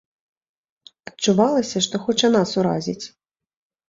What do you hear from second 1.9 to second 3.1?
хоча нас уразіць.